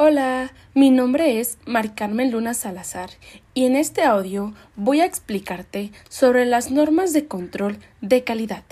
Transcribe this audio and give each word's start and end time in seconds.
Hola, 0.00 0.52
mi 0.74 0.90
nombre 0.90 1.40
es 1.40 1.58
Mari 1.66 1.88
Carmen 1.88 2.30
Luna 2.30 2.54
Salazar 2.54 3.10
y 3.52 3.64
en 3.64 3.74
este 3.74 4.04
audio 4.04 4.54
voy 4.76 5.00
a 5.00 5.04
explicarte 5.04 5.90
sobre 6.08 6.46
las 6.46 6.70
normas 6.70 7.12
de 7.12 7.26
control 7.26 7.78
de 8.00 8.22
calidad. 8.22 8.62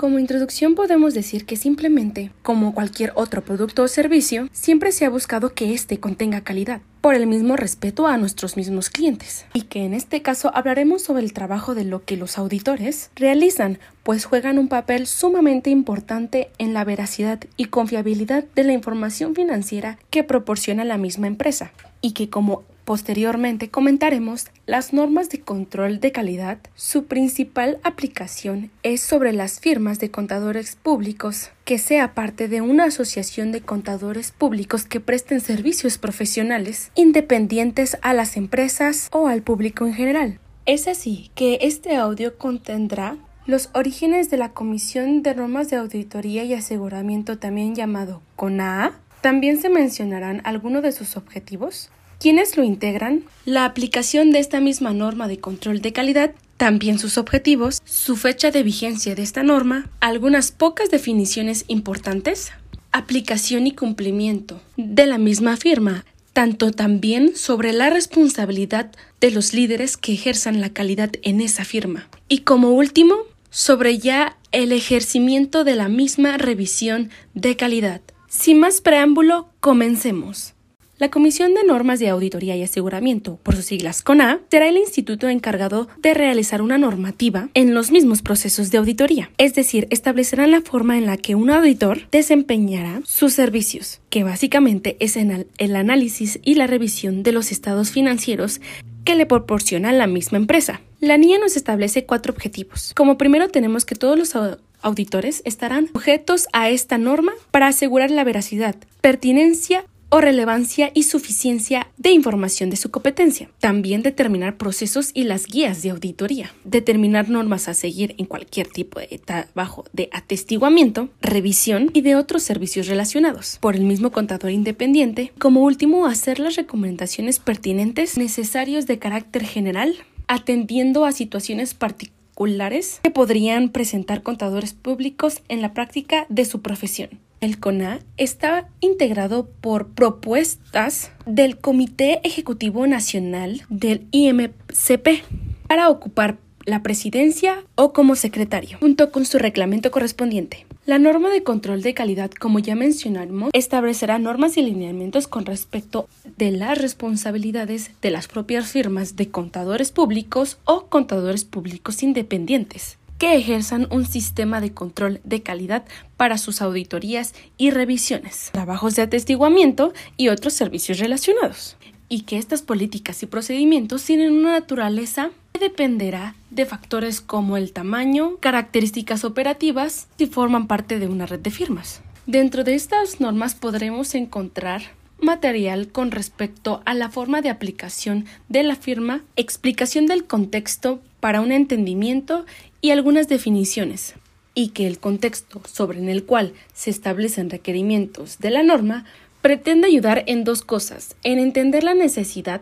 Como 0.00 0.18
introducción 0.18 0.76
podemos 0.76 1.12
decir 1.12 1.44
que 1.44 1.56
simplemente, 1.56 2.30
como 2.40 2.72
cualquier 2.72 3.12
otro 3.16 3.44
producto 3.44 3.82
o 3.82 3.88
servicio, 3.88 4.48
siempre 4.50 4.92
se 4.92 5.04
ha 5.04 5.10
buscado 5.10 5.52
que 5.52 5.74
éste 5.74 6.00
contenga 6.00 6.40
calidad, 6.40 6.80
por 7.02 7.14
el 7.14 7.26
mismo 7.26 7.54
respeto 7.54 8.06
a 8.06 8.16
nuestros 8.16 8.56
mismos 8.56 8.88
clientes. 8.88 9.44
Y 9.52 9.64
que 9.64 9.84
en 9.84 9.92
este 9.92 10.22
caso 10.22 10.52
hablaremos 10.54 11.02
sobre 11.02 11.22
el 11.22 11.34
trabajo 11.34 11.74
de 11.74 11.84
lo 11.84 12.02
que 12.02 12.16
los 12.16 12.38
auditores 12.38 13.10
realizan, 13.14 13.78
pues 14.02 14.24
juegan 14.24 14.58
un 14.58 14.68
papel 14.68 15.06
sumamente 15.06 15.68
importante 15.68 16.48
en 16.56 16.72
la 16.72 16.84
veracidad 16.84 17.40
y 17.58 17.66
confiabilidad 17.66 18.44
de 18.54 18.64
la 18.64 18.72
información 18.72 19.34
financiera 19.34 19.98
que 20.08 20.24
proporciona 20.24 20.82
la 20.86 20.96
misma 20.96 21.26
empresa. 21.26 21.72
Y 22.00 22.12
que 22.12 22.30
como 22.30 22.62
Posteriormente 22.84 23.70
comentaremos 23.70 24.46
las 24.66 24.92
normas 24.92 25.28
de 25.28 25.40
control 25.40 26.00
de 26.00 26.12
calidad. 26.12 26.58
Su 26.74 27.04
principal 27.04 27.78
aplicación 27.82 28.70
es 28.82 29.00
sobre 29.00 29.32
las 29.32 29.60
firmas 29.60 29.98
de 29.98 30.10
contadores 30.10 30.76
públicos, 30.76 31.50
que 31.64 31.78
sea 31.78 32.14
parte 32.14 32.48
de 32.48 32.60
una 32.60 32.84
asociación 32.84 33.52
de 33.52 33.60
contadores 33.60 34.32
públicos 34.32 34.84
que 34.84 35.00
presten 35.00 35.40
servicios 35.40 35.98
profesionales 35.98 36.90
independientes 36.94 37.98
a 38.02 38.14
las 38.14 38.36
empresas 38.36 39.08
o 39.12 39.28
al 39.28 39.42
público 39.42 39.86
en 39.86 39.94
general. 39.94 40.38
Es 40.66 40.88
así 40.88 41.30
que 41.34 41.58
este 41.62 41.96
audio 41.96 42.36
contendrá 42.38 43.16
los 43.46 43.70
orígenes 43.74 44.30
de 44.30 44.36
la 44.36 44.52
Comisión 44.52 45.22
de 45.22 45.34
Normas 45.34 45.70
de 45.70 45.76
Auditoría 45.76 46.44
y 46.44 46.54
Aseguramiento, 46.54 47.38
también 47.38 47.74
llamado 47.74 48.22
CONAA. 48.36 48.92
También 49.20 49.60
se 49.60 49.68
mencionarán 49.68 50.40
algunos 50.44 50.82
de 50.82 50.92
sus 50.92 51.16
objetivos, 51.16 51.90
¿Quiénes 52.20 52.58
lo 52.58 52.64
integran? 52.64 53.24
La 53.46 53.64
aplicación 53.64 54.30
de 54.30 54.40
esta 54.40 54.60
misma 54.60 54.92
norma 54.92 55.26
de 55.26 55.38
control 55.38 55.80
de 55.80 55.94
calidad, 55.94 56.34
también 56.58 56.98
sus 56.98 57.16
objetivos, 57.16 57.80
su 57.86 58.14
fecha 58.14 58.50
de 58.50 58.62
vigencia 58.62 59.14
de 59.14 59.22
esta 59.22 59.42
norma, 59.42 59.88
algunas 60.00 60.52
pocas 60.52 60.90
definiciones 60.90 61.64
importantes, 61.66 62.52
aplicación 62.92 63.66
y 63.66 63.72
cumplimiento 63.72 64.60
de 64.76 65.06
la 65.06 65.16
misma 65.16 65.56
firma, 65.56 66.04
tanto 66.34 66.72
también 66.72 67.34
sobre 67.36 67.72
la 67.72 67.88
responsabilidad 67.88 68.90
de 69.18 69.30
los 69.30 69.54
líderes 69.54 69.96
que 69.96 70.12
ejerzan 70.12 70.60
la 70.60 70.74
calidad 70.74 71.12
en 71.22 71.40
esa 71.40 71.64
firma. 71.64 72.10
Y 72.28 72.40
como 72.40 72.72
último, 72.72 73.16
sobre 73.48 73.96
ya 73.96 74.36
el 74.52 74.72
ejercimiento 74.72 75.64
de 75.64 75.74
la 75.74 75.88
misma 75.88 76.36
revisión 76.36 77.08
de 77.32 77.56
calidad. 77.56 78.02
Sin 78.28 78.60
más 78.60 78.82
preámbulo, 78.82 79.48
comencemos. 79.60 80.52
La 81.00 81.10
Comisión 81.10 81.54
de 81.54 81.64
Normas 81.64 81.98
de 81.98 82.10
Auditoría 82.10 82.56
y 82.56 82.62
Aseguramiento, 82.62 83.38
por 83.42 83.56
sus 83.56 83.64
siglas 83.64 84.02
CONA, 84.02 84.40
será 84.50 84.68
el 84.68 84.76
instituto 84.76 85.30
encargado 85.30 85.88
de 85.96 86.12
realizar 86.12 86.60
una 86.60 86.76
normativa 86.76 87.48
en 87.54 87.72
los 87.72 87.90
mismos 87.90 88.20
procesos 88.20 88.70
de 88.70 88.76
auditoría, 88.76 89.30
es 89.38 89.54
decir, 89.54 89.86
establecerán 89.88 90.50
la 90.50 90.60
forma 90.60 90.98
en 90.98 91.06
la 91.06 91.16
que 91.16 91.34
un 91.34 91.48
auditor 91.48 92.06
desempeñará 92.12 93.00
sus 93.06 93.32
servicios, 93.32 94.02
que 94.10 94.24
básicamente 94.24 94.98
es 95.00 95.16
el 95.16 95.76
análisis 95.76 96.38
y 96.44 96.56
la 96.56 96.66
revisión 96.66 97.22
de 97.22 97.32
los 97.32 97.50
estados 97.50 97.90
financieros 97.92 98.60
que 99.02 99.14
le 99.14 99.24
proporciona 99.24 99.92
la 99.92 100.06
misma 100.06 100.36
empresa. 100.36 100.82
La 101.00 101.16
NIA 101.16 101.38
nos 101.38 101.56
establece 101.56 102.04
cuatro 102.04 102.30
objetivos. 102.30 102.92
Como 102.94 103.16
primero 103.16 103.48
tenemos 103.48 103.86
que 103.86 103.94
todos 103.94 104.18
los 104.18 104.36
auditores 104.82 105.40
estarán 105.46 105.88
sujetos 105.88 106.46
a 106.52 106.68
esta 106.68 106.98
norma 106.98 107.32
para 107.50 107.68
asegurar 107.68 108.10
la 108.10 108.24
veracidad, 108.24 108.76
pertinencia 109.00 109.86
o 110.10 110.20
relevancia 110.20 110.90
y 110.92 111.04
suficiencia 111.04 111.88
de 111.96 112.10
información 112.10 112.68
de 112.68 112.76
su 112.76 112.90
competencia. 112.90 113.48
También 113.60 114.02
determinar 114.02 114.56
procesos 114.56 115.10
y 115.14 115.24
las 115.24 115.46
guías 115.46 115.82
de 115.82 115.90
auditoría. 115.90 116.52
Determinar 116.64 117.30
normas 117.30 117.68
a 117.68 117.74
seguir 117.74 118.14
en 118.18 118.26
cualquier 118.26 118.66
tipo 118.66 119.00
de 119.00 119.20
trabajo 119.24 119.84
de 119.92 120.10
atestiguamiento, 120.12 121.08
revisión 121.22 121.90
y 121.94 122.02
de 122.02 122.16
otros 122.16 122.42
servicios 122.42 122.88
relacionados 122.88 123.58
por 123.60 123.76
el 123.76 123.84
mismo 123.84 124.10
contador 124.10 124.50
independiente. 124.50 125.32
Como 125.38 125.62
último, 125.62 126.06
hacer 126.06 126.40
las 126.40 126.56
recomendaciones 126.56 127.38
pertinentes 127.38 128.18
necesarios 128.18 128.86
de 128.86 128.98
carácter 128.98 129.44
general, 129.44 129.94
atendiendo 130.26 131.04
a 131.04 131.12
situaciones 131.12 131.74
particulares 131.74 133.00
que 133.02 133.10
podrían 133.10 133.68
presentar 133.68 134.22
contadores 134.22 134.72
públicos 134.72 135.42
en 135.48 135.62
la 135.62 135.74
práctica 135.74 136.26
de 136.28 136.44
su 136.44 136.62
profesión. 136.62 137.10
El 137.40 137.58
CONA 137.58 138.00
está 138.18 138.68
integrado 138.80 139.48
por 139.62 139.88
propuestas 139.88 141.10
del 141.24 141.56
Comité 141.56 142.20
Ejecutivo 142.22 142.86
Nacional 142.86 143.62
del 143.70 144.06
IMCP 144.10 145.24
para 145.66 145.88
ocupar 145.88 146.36
la 146.66 146.82
presidencia 146.82 147.64
o 147.76 147.94
como 147.94 148.14
secretario, 148.14 148.76
junto 148.78 149.10
con 149.10 149.24
su 149.24 149.38
reglamento 149.38 149.90
correspondiente. 149.90 150.66
La 150.84 150.98
norma 150.98 151.30
de 151.30 151.42
control 151.42 151.80
de 151.80 151.94
calidad, 151.94 152.30
como 152.30 152.58
ya 152.58 152.74
mencionamos, 152.74 153.48
establecerá 153.54 154.18
normas 154.18 154.58
y 154.58 154.62
lineamientos 154.62 155.26
con 155.26 155.46
respecto 155.46 156.10
de 156.36 156.50
las 156.50 156.76
responsabilidades 156.76 157.90
de 158.02 158.10
las 158.10 158.28
propias 158.28 158.70
firmas 158.70 159.16
de 159.16 159.30
contadores 159.30 159.92
públicos 159.92 160.58
o 160.64 160.88
contadores 160.88 161.46
públicos 161.46 162.02
independientes 162.02 162.98
que 163.20 163.36
ejerzan 163.36 163.86
un 163.90 164.06
sistema 164.06 164.62
de 164.62 164.72
control 164.72 165.20
de 165.24 165.42
calidad 165.42 165.84
para 166.16 166.38
sus 166.38 166.62
auditorías 166.62 167.34
y 167.58 167.70
revisiones, 167.70 168.48
trabajos 168.50 168.96
de 168.96 169.02
atestiguamiento 169.02 169.92
y 170.16 170.28
otros 170.28 170.54
servicios 170.54 170.98
relacionados, 170.98 171.76
y 172.08 172.22
que 172.22 172.38
estas 172.38 172.62
políticas 172.62 173.22
y 173.22 173.26
procedimientos 173.26 174.04
tienen 174.04 174.32
una 174.32 174.52
naturaleza 174.52 175.32
que 175.52 175.60
dependerá 175.60 176.34
de 176.48 176.64
factores 176.64 177.20
como 177.20 177.58
el 177.58 177.74
tamaño, 177.74 178.38
características 178.40 179.22
operativas 179.26 180.08
y 180.16 180.24
forman 180.24 180.66
parte 180.66 180.98
de 180.98 181.06
una 181.06 181.26
red 181.26 181.40
de 181.40 181.50
firmas. 181.50 182.00
Dentro 182.24 182.64
de 182.64 182.74
estas 182.74 183.20
normas 183.20 183.54
podremos 183.54 184.14
encontrar 184.14 184.80
material 185.22 185.88
con 185.88 186.10
respecto 186.10 186.82
a 186.84 186.94
la 186.94 187.10
forma 187.10 187.42
de 187.42 187.50
aplicación 187.50 188.26
de 188.48 188.62
la 188.62 188.76
firma, 188.76 189.22
explicación 189.36 190.06
del 190.06 190.24
contexto 190.24 191.00
para 191.20 191.40
un 191.40 191.52
entendimiento 191.52 192.46
y 192.80 192.90
algunas 192.90 193.28
definiciones, 193.28 194.14
y 194.54 194.68
que 194.68 194.86
el 194.86 194.98
contexto 194.98 195.62
sobre 195.70 196.10
el 196.10 196.24
cual 196.24 196.52
se 196.72 196.90
establecen 196.90 197.50
requerimientos 197.50 198.38
de 198.38 198.50
la 198.50 198.62
norma 198.62 199.04
pretende 199.42 199.86
ayudar 199.86 200.24
en 200.26 200.44
dos 200.44 200.62
cosas, 200.62 201.16
en 201.22 201.38
entender 201.38 201.84
la 201.84 201.94
necesidad 201.94 202.60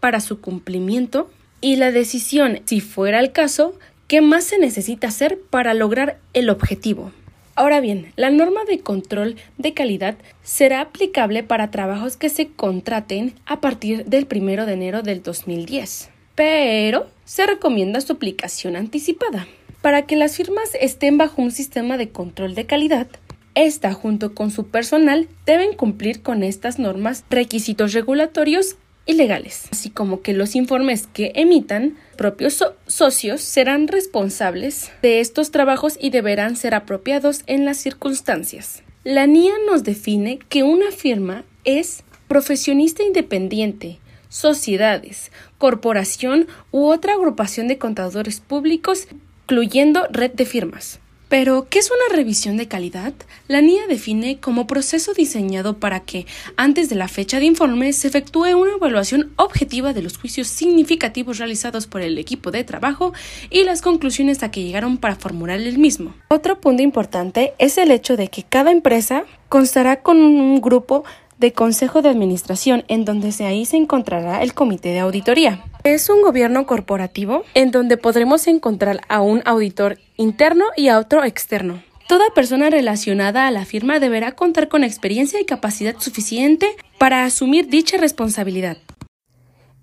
para 0.00 0.20
su 0.20 0.40
cumplimiento 0.40 1.30
y 1.60 1.76
la 1.76 1.92
decisión, 1.92 2.60
si 2.64 2.80
fuera 2.80 3.20
el 3.20 3.32
caso, 3.32 3.78
qué 4.06 4.20
más 4.20 4.44
se 4.44 4.58
necesita 4.58 5.08
hacer 5.08 5.38
para 5.50 5.74
lograr 5.74 6.18
el 6.32 6.50
objetivo. 6.50 7.12
Ahora 7.54 7.80
bien, 7.80 8.12
la 8.16 8.30
norma 8.30 8.64
de 8.64 8.80
control 8.80 9.36
de 9.58 9.74
calidad 9.74 10.16
será 10.42 10.80
aplicable 10.80 11.42
para 11.42 11.70
trabajos 11.70 12.16
que 12.16 12.28
se 12.28 12.48
contraten 12.48 13.34
a 13.44 13.60
partir 13.60 14.04
del 14.06 14.26
1 14.30 14.66
de 14.66 14.72
enero 14.72 15.02
del 15.02 15.22
2010, 15.22 16.10
pero 16.34 17.08
se 17.24 17.46
recomienda 17.46 18.00
su 18.00 18.12
aplicación 18.12 18.76
anticipada. 18.76 19.46
Para 19.82 20.02
que 20.02 20.16
las 20.16 20.36
firmas 20.36 20.70
estén 20.80 21.18
bajo 21.18 21.42
un 21.42 21.50
sistema 21.50 21.96
de 21.96 22.10
control 22.10 22.54
de 22.54 22.66
calidad, 22.66 23.08
esta 23.54 23.92
junto 23.92 24.34
con 24.34 24.50
su 24.50 24.68
personal 24.68 25.28
deben 25.44 25.74
cumplir 25.74 26.22
con 26.22 26.42
estas 26.42 26.78
normas, 26.78 27.24
requisitos 27.30 27.92
regulatorios 27.92 28.76
y 29.10 29.14
legales, 29.14 29.66
así 29.72 29.90
como 29.90 30.22
que 30.22 30.32
los 30.32 30.54
informes 30.54 31.08
que 31.12 31.32
emitan 31.34 31.96
propios 32.16 32.64
socios 32.86 33.40
serán 33.40 33.88
responsables 33.88 34.92
de 35.02 35.20
estos 35.20 35.50
trabajos 35.50 35.98
y 36.00 36.10
deberán 36.10 36.54
ser 36.54 36.74
apropiados 36.74 37.42
en 37.46 37.64
las 37.64 37.76
circunstancias. 37.76 38.82
La 39.02 39.26
NIA 39.26 39.54
nos 39.66 39.82
define 39.82 40.38
que 40.48 40.62
una 40.62 40.92
firma 40.92 41.44
es 41.64 42.04
profesionista 42.28 43.02
independiente, 43.02 43.98
sociedades, 44.28 45.32
corporación 45.58 46.46
u 46.70 46.86
otra 46.86 47.14
agrupación 47.14 47.66
de 47.66 47.78
contadores 47.78 48.40
públicos, 48.40 49.08
incluyendo 49.42 50.06
red 50.12 50.30
de 50.30 50.46
firmas. 50.46 51.00
Pero, 51.30 51.68
¿qué 51.70 51.78
es 51.78 51.92
una 51.92 52.16
revisión 52.16 52.56
de 52.56 52.66
calidad? 52.66 53.14
La 53.46 53.60
NIA 53.60 53.86
define 53.86 54.40
como 54.40 54.66
proceso 54.66 55.14
diseñado 55.14 55.78
para 55.78 56.00
que, 56.00 56.26
antes 56.56 56.88
de 56.88 56.96
la 56.96 57.06
fecha 57.06 57.38
de 57.38 57.44
informe, 57.44 57.92
se 57.92 58.08
efectúe 58.08 58.56
una 58.56 58.72
evaluación 58.72 59.30
objetiva 59.36 59.92
de 59.92 60.02
los 60.02 60.18
juicios 60.18 60.48
significativos 60.48 61.38
realizados 61.38 61.86
por 61.86 62.00
el 62.00 62.18
equipo 62.18 62.50
de 62.50 62.64
trabajo 62.64 63.12
y 63.48 63.62
las 63.62 63.80
conclusiones 63.80 64.42
a 64.42 64.50
que 64.50 64.64
llegaron 64.64 64.98
para 64.98 65.14
formular 65.14 65.60
el 65.60 65.78
mismo. 65.78 66.14
Otro 66.30 66.60
punto 66.60 66.82
importante 66.82 67.54
es 67.58 67.78
el 67.78 67.92
hecho 67.92 68.16
de 68.16 68.26
que 68.26 68.42
cada 68.42 68.72
empresa 68.72 69.22
constará 69.48 70.02
con 70.02 70.16
un 70.16 70.60
grupo 70.60 71.04
de 71.38 71.52
Consejo 71.52 72.02
de 72.02 72.08
Administración, 72.08 72.84
en 72.88 73.04
donde 73.04 73.32
ahí 73.44 73.66
se 73.66 73.76
encontrará 73.76 74.42
el 74.42 74.52
Comité 74.52 74.88
de 74.88 74.98
Auditoría. 74.98 75.64
Es 75.82 76.10
un 76.10 76.20
gobierno 76.20 76.66
corporativo 76.66 77.42
en 77.54 77.70
donde 77.70 77.96
podremos 77.96 78.46
encontrar 78.46 79.00
a 79.08 79.22
un 79.22 79.40
auditor 79.46 79.96
interno 80.18 80.66
y 80.76 80.88
a 80.88 80.98
otro 80.98 81.24
externo. 81.24 81.82
Toda 82.06 82.34
persona 82.34 82.68
relacionada 82.68 83.46
a 83.46 83.50
la 83.50 83.64
firma 83.64 83.98
deberá 83.98 84.32
contar 84.32 84.68
con 84.68 84.84
experiencia 84.84 85.40
y 85.40 85.46
capacidad 85.46 85.98
suficiente 85.98 86.68
para 86.98 87.24
asumir 87.24 87.68
dicha 87.68 87.96
responsabilidad. 87.96 88.76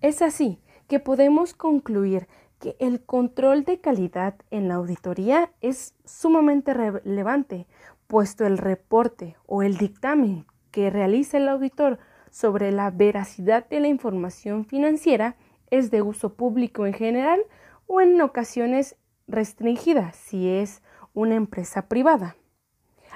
Es 0.02 0.22
así 0.22 0.60
que 0.88 1.00
podemos 1.00 1.56
concluir 1.56 2.28
que 2.60 2.76
el 2.80 3.02
control 3.02 3.64
de 3.64 3.80
calidad 3.80 4.36
en 4.52 4.68
la 4.68 4.76
auditoría 4.76 5.52
es 5.62 5.96
sumamente 6.06 6.76
relevante, 6.76 7.66
puesto 8.06 8.46
el 8.46 8.60
reporte 8.60 9.36
o 9.48 9.64
el 9.64 9.78
dictamen 9.78 10.46
que 10.70 10.92
realiza 10.92 11.38
el 11.38 11.50
auditor 11.50 11.98
sobre 12.30 12.72
la 12.72 12.92
veracidad 12.92 13.68
de 13.68 13.80
la 13.80 13.88
información 13.88 14.64
financiera 14.64 15.36
es 15.72 15.92
de 15.92 16.02
uso 16.02 16.34
público 16.34 16.86
en 16.86 16.94
general 16.94 17.42
o 17.88 18.02
en 18.02 18.20
ocasiones 18.22 18.96
restringida 19.28 20.14
si 20.14 20.50
es 20.50 20.82
una 21.14 21.36
empresa 21.36 21.88
privada. 21.88 22.36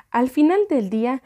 Al 0.09 0.29
final 0.29 0.61
del 0.69 0.89
día, 0.89 1.21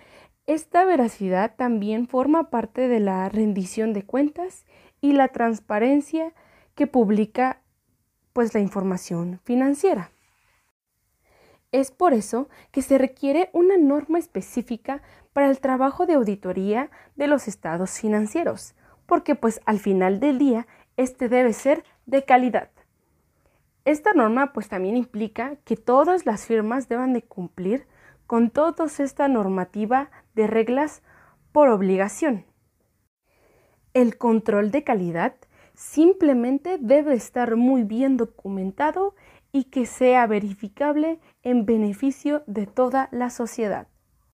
esta 0.45 0.85
veracidad 0.85 1.55
también 1.55 2.07
forma 2.07 2.49
parte 2.49 2.87
de 2.87 2.99
la 2.99 3.27
rendición 3.29 3.93
de 3.93 4.03
cuentas 4.03 4.65
y 5.01 5.13
la 5.13 5.29
transparencia 5.29 6.33
que 6.75 6.87
publica 6.87 7.61
pues 8.33 8.53
la 8.53 8.59
información 8.59 9.39
financiera. 9.43 10.11
Es 11.71 11.91
por 11.91 12.13
eso 12.13 12.47
que 12.71 12.81
se 12.81 12.97
requiere 12.97 13.49
una 13.53 13.77
norma 13.77 14.19
específica 14.19 15.01
para 15.33 15.49
el 15.49 15.59
trabajo 15.59 16.05
de 16.05 16.13
auditoría 16.13 16.89
de 17.15 17.27
los 17.27 17.47
estados 17.47 17.99
financieros, 17.99 18.75
porque 19.05 19.35
pues 19.35 19.61
al 19.65 19.79
final 19.79 20.19
del 20.19 20.37
día 20.37 20.67
este 20.97 21.29
debe 21.29 21.53
ser 21.53 21.83
de 22.05 22.25
calidad. 22.25 22.69
Esta 23.85 24.13
norma 24.13 24.51
pues 24.53 24.67
también 24.67 24.97
implica 24.97 25.57
que 25.63 25.77
todas 25.77 26.25
las 26.25 26.45
firmas 26.45 26.89
deban 26.89 27.13
de 27.13 27.21
cumplir 27.21 27.87
con 28.27 28.49
toda 28.49 28.85
esta 28.85 29.27
normativa 29.27 30.09
de 30.33 30.47
reglas 30.47 31.03
por 31.51 31.69
obligación. 31.69 32.45
El 33.93 34.17
control 34.17 34.71
de 34.71 34.83
calidad 34.83 35.35
simplemente 35.75 36.77
debe 36.79 37.13
estar 37.13 37.55
muy 37.55 37.83
bien 37.83 38.17
documentado 38.17 39.15
y 39.51 39.65
que 39.65 39.85
sea 39.85 40.25
verificable 40.27 41.19
en 41.43 41.65
beneficio 41.65 42.43
de 42.47 42.65
toda 42.65 43.07
la 43.11 43.29
sociedad. 43.29 43.87